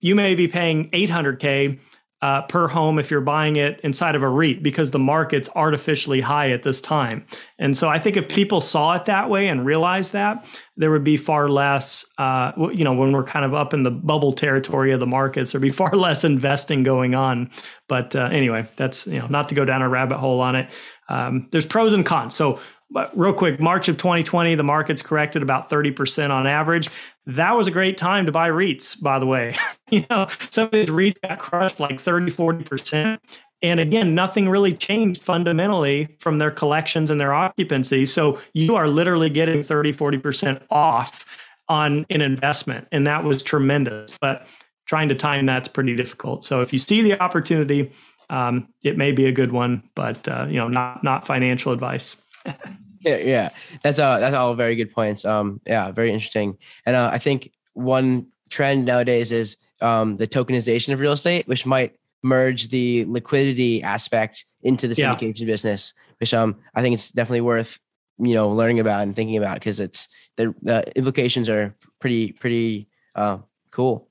[0.00, 1.78] you may be paying 800k
[2.22, 6.20] uh, per home if you're buying it inside of a REIT because the market's artificially
[6.20, 7.26] high at this time.
[7.58, 11.04] And so I think if people saw it that way and realized that, there would
[11.04, 14.92] be far less, uh, you know, when we're kind of up in the bubble territory
[14.92, 17.50] of the markets, there'd be far less investing going on.
[17.86, 20.70] But uh, anyway, that's, you know, not to go down a rabbit hole on it.
[21.08, 22.34] Um, there's pros and cons.
[22.34, 22.58] So
[22.90, 26.88] but real quick, March of 2020, the market's corrected about 30% on average.
[27.26, 29.56] That was a great time to buy REITs, by the way.
[29.90, 33.18] you know, some of these REITs got crushed like 30, 40%.
[33.62, 38.06] And again, nothing really changed fundamentally from their collections and their occupancy.
[38.06, 41.24] So you are literally getting 30, 40% off
[41.68, 42.86] on an investment.
[42.92, 44.16] And that was tremendous.
[44.20, 44.46] But
[44.86, 46.44] trying to time that's pretty difficult.
[46.44, 47.92] So if you see the opportunity,
[48.30, 52.16] um, it may be a good one, but uh, you know, not not financial advice
[53.06, 53.50] yeah, yeah,
[53.82, 55.24] that's uh that's all very good points.
[55.24, 56.58] Um, yeah, very interesting.
[56.84, 61.64] And uh, I think one trend nowadays is um the tokenization of real estate, which
[61.64, 65.46] might merge the liquidity aspect into the syndication yeah.
[65.46, 67.78] business, which um I think it's definitely worth
[68.18, 72.88] you know learning about and thinking about because it's the, the implications are pretty pretty
[73.14, 73.38] uh,
[73.70, 74.08] cool.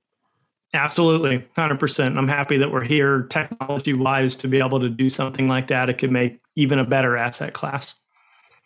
[0.73, 2.17] Absolutely, hundred percent.
[2.17, 5.89] I'm happy that we're here, technology wise, to be able to do something like that.
[5.89, 7.95] It could make even a better asset class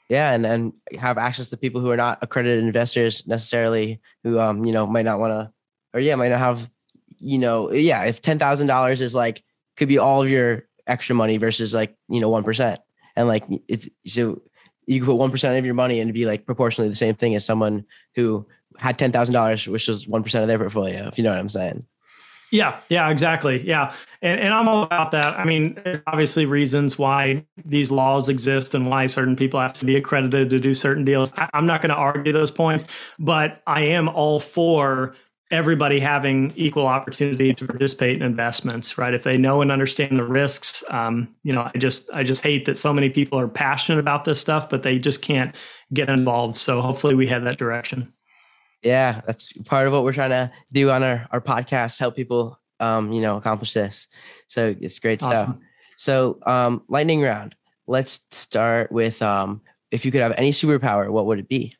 [0.09, 4.65] yeah and and have access to people who are not accredited investors necessarily who um
[4.65, 5.51] you know might not want to
[5.93, 6.69] or yeah might not have
[7.19, 9.43] you know yeah if $10000 is like
[9.77, 12.77] could be all of your extra money versus like you know 1%
[13.15, 14.41] and like it's so
[14.87, 17.45] you could put 1% of your money and be like proportionally the same thing as
[17.45, 18.45] someone who
[18.77, 21.85] had $10000 which was 1% of their portfolio if you know what i'm saying
[22.51, 23.65] yeah, yeah, exactly.
[23.65, 23.93] Yeah.
[24.21, 25.37] And, and I'm all about that.
[25.37, 29.95] I mean, obviously reasons why these laws exist and why certain people have to be
[29.95, 31.31] accredited to do certain deals.
[31.37, 32.85] I, I'm not going to argue those points,
[33.17, 35.15] but I am all for
[35.51, 39.13] everybody having equal opportunity to participate in investments, right?
[39.13, 42.65] If they know and understand the risks, um, you know, I just I just hate
[42.65, 45.55] that so many people are passionate about this stuff, but they just can't
[45.91, 46.57] get involved.
[46.57, 48.13] So hopefully we head that direction.
[48.81, 52.59] Yeah, that's part of what we're trying to do on our, our podcast, help people
[52.79, 54.07] um, you know, accomplish this.
[54.47, 55.33] So it's great awesome.
[55.33, 55.57] stuff.
[55.97, 57.55] So um lightning round.
[57.87, 59.61] Let's start with um
[59.91, 61.75] if you could have any superpower, what would it be?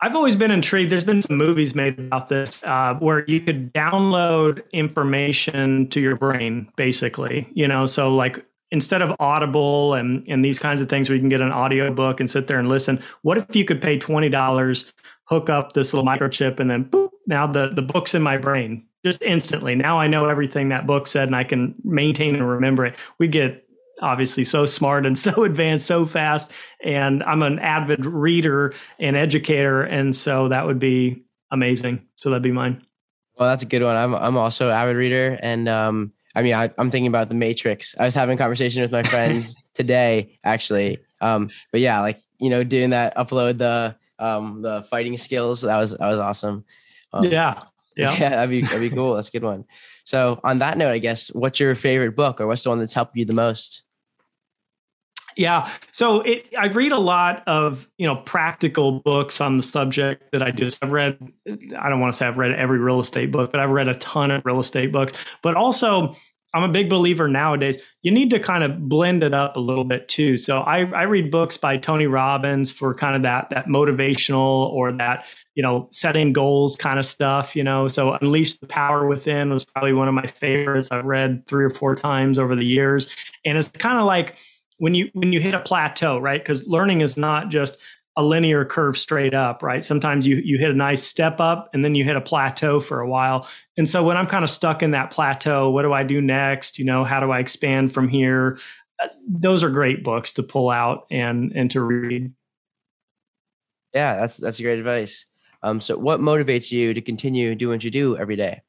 [0.00, 0.92] I've always been intrigued.
[0.92, 6.14] There's been some movies made about this uh, where you could download information to your
[6.14, 7.48] brain, basically.
[7.54, 8.44] You know, so like
[8.74, 11.94] instead of Audible and and these kinds of things where you can get an audio
[11.94, 14.92] book and sit there and listen, what if you could pay twenty dollars,
[15.24, 18.84] hook up this little microchip, and then boop, now the the book's in my brain
[19.04, 19.76] just instantly.
[19.76, 22.96] Now I know everything that book said, and I can maintain and remember it.
[23.18, 23.64] We get
[24.02, 26.50] obviously so smart and so advanced so fast,
[26.82, 32.06] and I'm an avid reader and educator, and so that would be amazing.
[32.16, 32.84] So that'd be mine.
[33.38, 33.94] Well, that's a good one.
[33.94, 37.94] I'm I'm also avid reader, and um, I mean, I, am thinking about the Matrix.
[37.98, 40.98] I was having a conversation with my friends today, actually.
[41.20, 45.62] Um, but yeah, like you know, doing that, upload the um, the fighting skills.
[45.62, 46.64] That was that was awesome.
[47.12, 47.62] Um, yeah,
[47.96, 48.30] yeah, yeah.
[48.30, 49.14] That'd be that'd be cool.
[49.14, 49.64] That's a good one.
[50.04, 52.94] So on that note, I guess, what's your favorite book, or what's the one that's
[52.94, 53.83] helped you the most?
[55.36, 55.70] Yeah.
[55.92, 60.42] So it, I read a lot of, you know, practical books on the subject that
[60.42, 60.68] I do.
[60.82, 61.18] I've read,
[61.78, 63.94] I don't want to say I've read every real estate book, but I've read a
[63.96, 65.12] ton of real estate books.
[65.42, 66.14] But also,
[66.54, 69.82] I'm a big believer nowadays, you need to kind of blend it up a little
[69.82, 70.36] bit too.
[70.36, 74.92] So I, I read books by Tony Robbins for kind of that, that motivational or
[74.92, 77.88] that, you know, setting goals kind of stuff, you know.
[77.88, 80.92] So Unleash the Power Within was probably one of my favorites.
[80.92, 83.12] I've read three or four times over the years.
[83.44, 84.36] And it's kind of like,
[84.84, 86.42] when you when you hit a plateau, right?
[86.42, 87.78] Because learning is not just
[88.16, 89.82] a linear curve straight up, right?
[89.82, 93.00] Sometimes you you hit a nice step up and then you hit a plateau for
[93.00, 93.48] a while.
[93.78, 96.78] And so when I'm kind of stuck in that plateau, what do I do next?
[96.78, 98.58] You know, how do I expand from here?
[99.02, 102.30] Uh, those are great books to pull out and and to read.
[103.94, 105.24] Yeah, that's that's great advice.
[105.62, 108.60] Um, so what motivates you to continue doing what you do every day?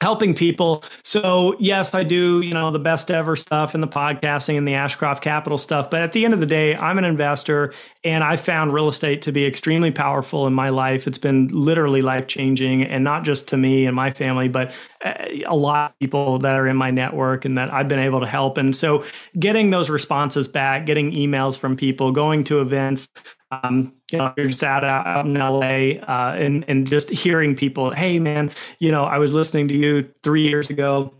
[0.00, 0.82] Helping people.
[1.04, 4.74] So yes, I do, you know, the best ever stuff and the podcasting and the
[4.74, 5.90] Ashcroft Capital stuff.
[5.90, 9.20] But at the end of the day, I'm an investor and I found real estate
[9.22, 11.06] to be extremely powerful in my life.
[11.06, 14.72] It's been literally life changing and not just to me and my family, but
[15.04, 15.12] uh,
[15.46, 18.26] a lot of people that are in my network and that I've been able to
[18.26, 18.56] help.
[18.56, 19.04] And so
[19.38, 23.08] getting those responses back, getting emails from people, going to events,
[23.50, 27.92] um, you know, you're just out, out in LA uh, and, and just hearing people,
[27.92, 31.12] hey, man, you know, I was listening to you three years ago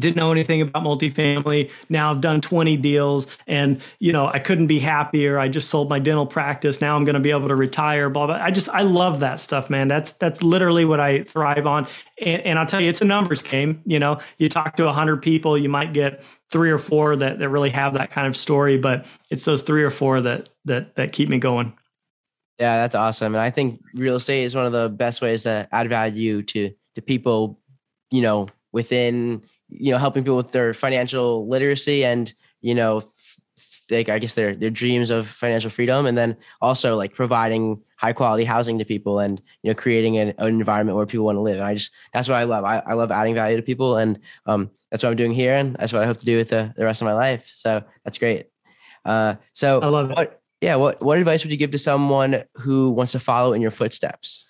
[0.00, 1.70] didn't know anything about multifamily.
[1.88, 5.38] Now i've done 20 deals and you know i couldn't be happier.
[5.38, 6.80] I just sold my dental practice.
[6.80, 8.36] Now i'm going to be able to retire blah blah.
[8.36, 9.88] I just i love that stuff man.
[9.88, 11.86] That's that's literally what i thrive on.
[12.20, 14.20] And, and i'll tell you it's a numbers game you know.
[14.38, 17.70] You talk to a 100 people you might get three or four that, that really
[17.70, 21.28] have that kind of story but it's those three or four that that that keep
[21.28, 21.72] me going.
[22.58, 23.34] Yeah that's awesome.
[23.34, 26.72] And i think real estate is one of the best ways to add value to
[26.94, 27.58] to people
[28.10, 33.02] you know within you know helping people with their financial literacy and you know
[33.90, 38.12] like I guess their their dreams of financial freedom, and then also like providing high
[38.12, 41.42] quality housing to people, and you know creating an, an environment where people want to
[41.42, 41.56] live.
[41.56, 42.64] And I just that's what I love.
[42.64, 45.76] I, I love adding value to people, and um, that's what I'm doing here, and
[45.76, 47.50] that's what I hope to do with the, the rest of my life.
[47.52, 48.46] So that's great.
[49.04, 50.40] Uh, so I love it.
[50.60, 53.70] yeah, what what advice would you give to someone who wants to follow in your
[53.70, 54.44] footsteps?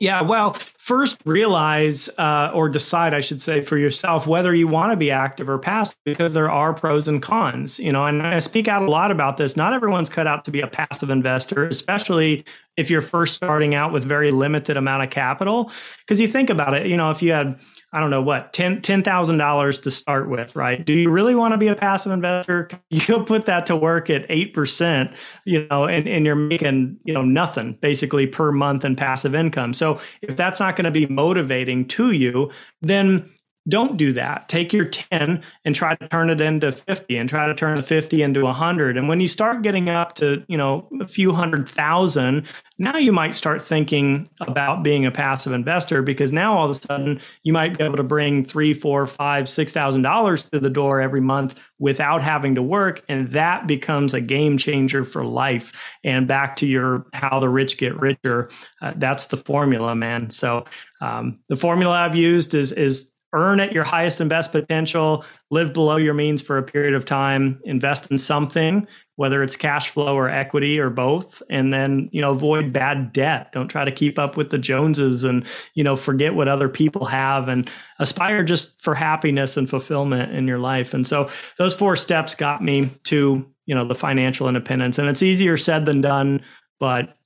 [0.00, 4.92] Yeah, well, first realize uh, or decide, I should say, for yourself whether you want
[4.92, 7.78] to be active or passive, because there are pros and cons.
[7.78, 9.56] You know, and I speak out a lot about this.
[9.56, 12.44] Not everyone's cut out to be a passive investor, especially
[12.76, 15.70] if you're first starting out with very limited amount of capital.
[16.00, 17.58] Because you think about it, you know, if you had
[17.94, 20.84] I don't know what, ten ten thousand dollars to start with, right?
[20.84, 22.68] Do you really want to be a passive investor?
[22.90, 25.12] You'll put that to work at eight percent,
[25.44, 29.72] you know, and, and you're making, you know, nothing basically per month in passive income.
[29.74, 32.50] So if that's not going to be motivating to you,
[32.82, 33.30] then
[33.66, 34.48] don't do that.
[34.50, 37.82] Take your 10 and try to turn it into 50 and try to turn the
[37.82, 38.98] 50 into 100.
[38.98, 42.46] And when you start getting up to, you know, a few hundred thousand,
[42.78, 46.74] now you might start thinking about being a passive investor because now all of a
[46.74, 50.68] sudden you might be able to bring three, four, five, six thousand dollars to the
[50.68, 53.02] door every month without having to work.
[53.08, 55.72] And that becomes a game changer for life.
[56.04, 58.50] And back to your how the rich get richer,
[58.82, 60.30] uh, that's the formula, man.
[60.30, 60.66] So
[61.00, 65.72] um, the formula I've used is is earn at your highest and best potential, live
[65.72, 70.16] below your means for a period of time, invest in something, whether it's cash flow
[70.16, 73.52] or equity or both, and then, you know, avoid bad debt.
[73.52, 75.44] Don't try to keep up with the Joneses and,
[75.74, 77.68] you know, forget what other people have and
[77.98, 80.94] aspire just for happiness and fulfillment in your life.
[80.94, 84.98] And so those four steps got me to, you know, the financial independence.
[84.98, 86.40] And it's easier said than done,
[86.78, 87.16] but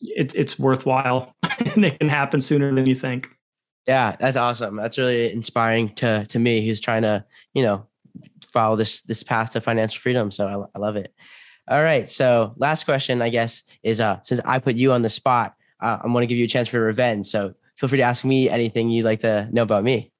[0.00, 1.34] it, it's worthwhile
[1.74, 3.28] and it can happen sooner than you think.
[3.86, 4.76] Yeah, that's awesome.
[4.76, 7.86] That's really inspiring to to me who's trying to, you know,
[8.52, 10.30] follow this this path to financial freedom.
[10.30, 11.12] So I, I love it.
[11.68, 12.08] All right.
[12.08, 15.98] So last question, I guess, is uh since I put you on the spot, uh,
[16.02, 17.26] I'm going to give you a chance for revenge.
[17.26, 20.11] So feel free to ask me anything you'd like to know about me.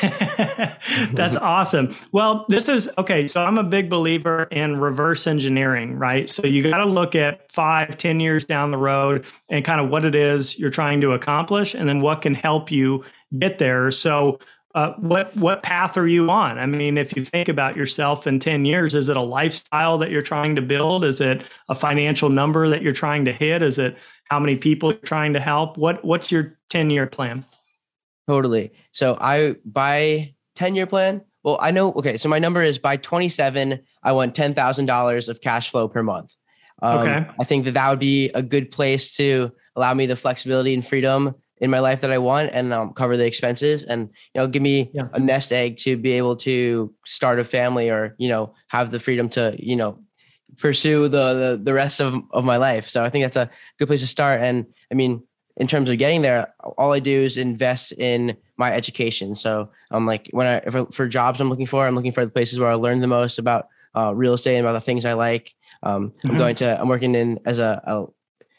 [1.12, 1.94] That's awesome.
[2.12, 3.26] Well, this is okay.
[3.26, 6.30] So I'm a big believer in reverse engineering, right?
[6.30, 9.88] So you got to look at five, ten years down the road and kind of
[9.90, 13.04] what it is you're trying to accomplish, and then what can help you
[13.38, 13.90] get there.
[13.90, 14.38] So
[14.74, 16.58] uh, what what path are you on?
[16.58, 20.10] I mean, if you think about yourself in ten years, is it a lifestyle that
[20.10, 21.04] you're trying to build?
[21.04, 23.62] Is it a financial number that you're trying to hit?
[23.62, 25.76] Is it how many people you're trying to help?
[25.76, 27.44] What what's your ten year plan?
[28.28, 28.72] Totally.
[28.92, 31.22] So I by 10 year plan.
[31.42, 31.92] Well, I know.
[31.92, 35.88] Okay, so my number is by 27, I want ten thousand dollars of cash flow
[35.88, 36.36] per month.
[36.82, 37.26] Um, okay.
[37.40, 40.86] I think that that would be a good place to allow me the flexibility and
[40.86, 44.46] freedom in my life that I want, and um, cover the expenses, and you know,
[44.46, 45.08] give me yeah.
[45.14, 49.00] a nest egg to be able to start a family, or you know, have the
[49.00, 49.98] freedom to you know
[50.58, 52.88] pursue the the, the rest of, of my life.
[52.88, 54.40] So I think that's a good place to start.
[54.40, 55.22] And I mean,
[55.58, 59.34] in terms of getting there, all I do is invest in my education.
[59.34, 62.30] So I'm like, when I, for, for jobs I'm looking for, I'm looking for the
[62.30, 65.14] places where I learn the most about uh, real estate and about the things I
[65.14, 65.54] like.
[65.82, 66.30] Um, mm-hmm.
[66.30, 68.06] I'm going to, I'm working in as a, a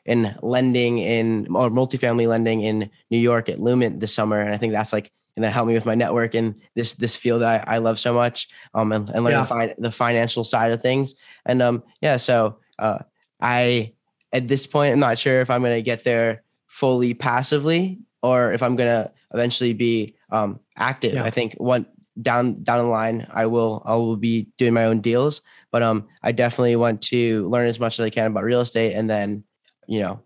[0.05, 4.41] in lending in or multifamily lending in New York at Lument this summer.
[4.41, 7.15] And I think that's like going to help me with my network in this, this
[7.15, 8.49] field I, I love so much.
[8.73, 9.41] Um, and, and learn yeah.
[9.41, 11.15] the, fi- the financial side of things.
[11.45, 12.99] And, um, yeah, so, uh,
[13.39, 13.93] I,
[14.33, 18.53] at this point, I'm not sure if I'm going to get there fully passively or
[18.53, 21.13] if I'm gonna eventually be um, active.
[21.13, 21.23] Yeah.
[21.23, 21.85] I think one
[22.21, 26.07] down down the line, I will I will be doing my own deals, but um,
[26.23, 29.43] I definitely want to learn as much as I can about real estate, and then
[29.87, 30.21] you know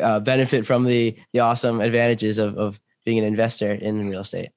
[0.00, 4.50] uh, benefit from the the awesome advantages of of being an investor in real estate.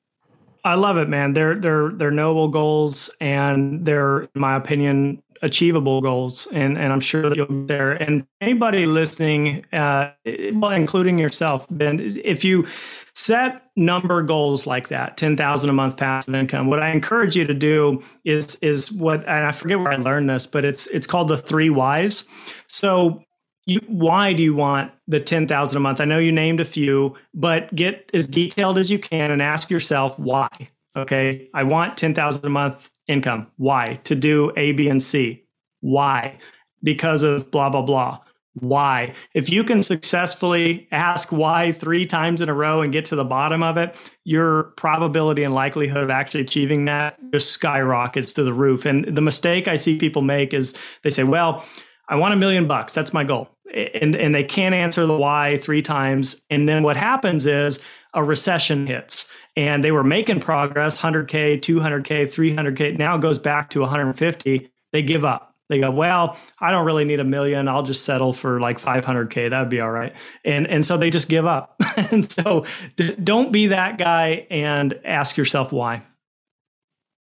[0.63, 1.33] I love it, man.
[1.33, 6.47] They're they're they're noble goals, and they're, in my opinion, achievable goals.
[6.47, 7.91] And and I'm sure that you'll get there.
[7.91, 12.67] And anybody listening, uh, including yourself, Ben, if you
[13.13, 17.45] set number goals like that, ten thousand a month passive income, what I encourage you
[17.45, 21.07] to do is is what, and I forget where I learned this, but it's it's
[21.07, 22.23] called the three whys.
[22.67, 23.23] So
[23.65, 26.01] you, why do you want the 10,000 a month?
[26.01, 29.69] I know you named a few, but get as detailed as you can and ask
[29.69, 30.49] yourself why.
[30.95, 31.49] Okay.
[31.53, 33.47] I want 10,000 a month income.
[33.57, 33.99] Why?
[34.05, 35.45] To do A, B, and C.
[35.81, 36.37] Why?
[36.83, 38.19] Because of blah, blah, blah.
[38.55, 39.13] Why?
[39.33, 43.23] If you can successfully ask why three times in a row and get to the
[43.23, 48.53] bottom of it, your probability and likelihood of actually achieving that just skyrockets to the
[48.53, 48.85] roof.
[48.85, 50.73] And the mistake I see people make is
[51.03, 51.63] they say, well,
[52.11, 52.91] I want a million bucks.
[52.91, 53.49] That's my goal.
[53.73, 56.41] And, and they can't answer the why three times.
[56.49, 57.79] And then what happens is
[58.13, 62.97] a recession hits and they were making progress 100K, 200K, 300K.
[62.97, 64.69] Now goes back to 150.
[64.91, 65.55] They give up.
[65.69, 67.69] They go, well, I don't really need a million.
[67.69, 69.49] I'll just settle for like 500K.
[69.49, 70.13] That'd be all right.
[70.43, 71.81] And, and so they just give up.
[71.95, 72.65] and so
[72.97, 76.03] d- don't be that guy and ask yourself why.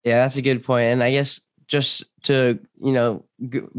[0.06, 0.86] Yeah, that's a good point.
[0.86, 3.26] And I guess just to, you know,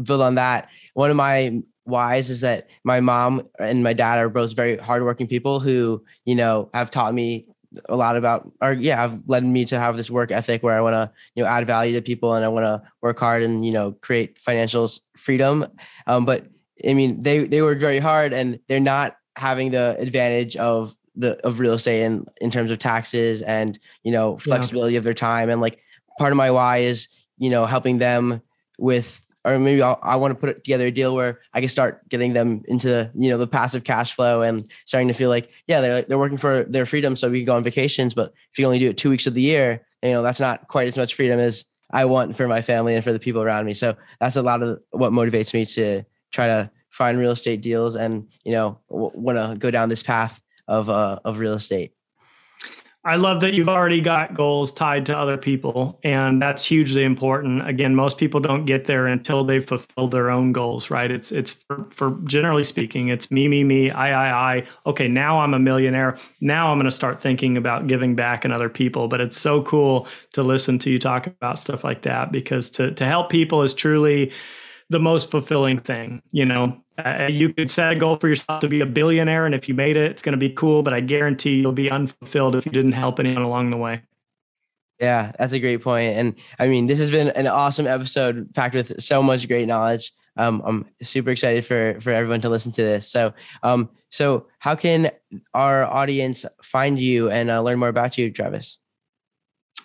[0.03, 0.69] build on that,
[0.99, 5.27] one of my whys is that my mom and my dad are both very hardworking
[5.27, 7.47] people who, you know, have taught me
[7.87, 10.81] a lot about or yeah have led me to have this work ethic where i
[10.81, 13.63] want to you know add value to people and i want to work hard and
[13.63, 15.67] you know create financial freedom
[16.07, 16.47] um, but
[16.89, 21.37] i mean they they work very hard and they're not having the advantage of the
[21.45, 24.97] of real estate in in terms of taxes and you know flexibility yeah.
[24.97, 25.79] of their time and like
[26.17, 28.41] part of my why is you know helping them
[28.79, 32.07] with or maybe I'll, i want to put together a deal where I can start
[32.09, 35.81] getting them into you know the passive cash flow and starting to feel like yeah
[35.81, 38.65] they're they're working for their freedom so we can go on vacations but if you
[38.65, 41.15] only do it two weeks of the year you know that's not quite as much
[41.15, 44.35] freedom as I want for my family and for the people around me so that's
[44.35, 48.51] a lot of what motivates me to try to find real estate deals and you
[48.51, 51.93] know w- want to go down this path of uh, of real estate.
[53.05, 57.65] I love that you've already got goals tied to other people, and that's hugely important.
[57.65, 61.09] Again, most people don't get there until they've fulfilled their own goals, right?
[61.09, 64.63] It's it's for, for generally speaking, it's me, me, me, I, I, I.
[64.85, 66.17] Okay, now I'm a millionaire.
[66.41, 69.07] Now I'm going to start thinking about giving back and other people.
[69.07, 72.91] But it's so cool to listen to you talk about stuff like that because to
[72.91, 74.33] to help people is truly
[74.89, 76.21] the most fulfilling thing.
[76.31, 79.55] You know, uh, you could set a goal for yourself to be a billionaire, and
[79.55, 80.83] if you made it, it's going to be cool.
[80.83, 84.01] But I guarantee you'll be unfulfilled if you didn't help anyone along the way.
[84.99, 86.17] Yeah, that's a great point.
[86.17, 90.11] And I mean, this has been an awesome episode packed with so much great knowledge.
[90.35, 93.09] Um, I'm super excited for for everyone to listen to this.
[93.09, 93.33] So,
[93.63, 95.11] um, so how can
[95.53, 98.77] our audience find you and uh, learn more about you, Travis?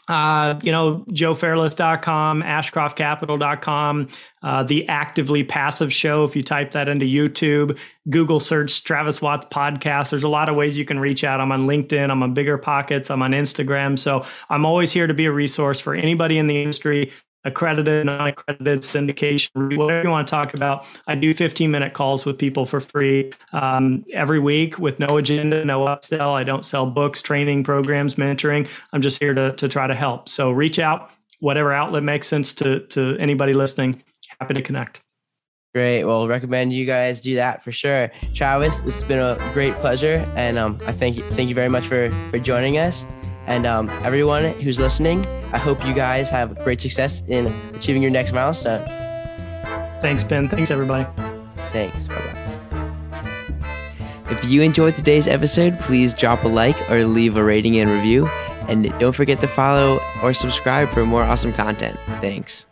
[0.09, 4.09] Uh, you know, joefairless.com, ashcroftcapital.com,
[4.43, 6.25] uh, the actively passive show.
[6.25, 7.79] If you type that into YouTube,
[8.11, 10.11] Google search Travis Watts podcast.
[10.11, 11.41] There's a lot of ways you can reach out.
[11.41, 12.11] I'm on LinkedIn.
[12.11, 13.11] I'm on Bigger Pockets.
[13.11, 13.99] I'm on Instagram.
[13.99, 17.11] So I'm always here to be a resource for anybody in the industry
[17.45, 20.87] accredited, non-accredited, syndication, whatever you want to talk about.
[21.07, 25.65] I do 15 minute calls with people for free um, every week with no agenda,
[25.65, 26.33] no upsell.
[26.33, 28.69] I don't sell books, training programs, mentoring.
[28.93, 30.29] I'm just here to, to try to help.
[30.29, 34.03] So reach out, whatever outlet makes sense to, to anybody listening.
[34.41, 35.01] Happy to connect.
[35.75, 36.05] Great.
[36.05, 38.11] Well, recommend you guys do that for sure.
[38.33, 41.89] Travis, has been a great pleasure, and um, I thank you, thank you very much
[41.89, 43.05] for for joining us.
[43.47, 48.11] And um, everyone who's listening, I hope you guys have great success in achieving your
[48.11, 48.85] next milestone.
[50.01, 50.49] Thanks, Ben.
[50.49, 51.07] Thanks, everybody.
[51.71, 52.09] Thanks.
[52.09, 52.45] Bye bye.
[54.31, 58.27] If you enjoyed today's episode, please drop a like or leave a rating and review.
[58.69, 61.99] And don't forget to follow or subscribe for more awesome content.
[62.21, 62.67] Thanks.